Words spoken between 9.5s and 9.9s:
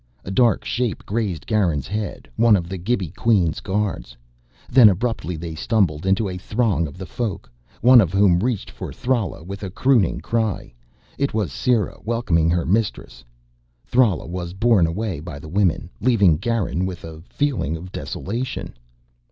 a